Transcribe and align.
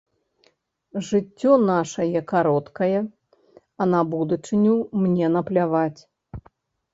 Жыццё 1.07 1.51
нашае 1.71 2.21
кароткае, 2.31 2.99
а 3.85 3.87
на 3.93 4.01
будучыню 4.15 4.75
мне 5.05 5.27
напляваць. 5.37 6.01